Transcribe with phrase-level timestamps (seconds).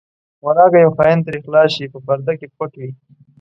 [0.45, 2.89] ولاکه یو خاین ترې خلاص شي په پرده کې پټ وي.